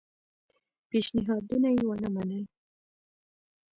[0.89, 2.43] پېشنهادونه یې ونه منل.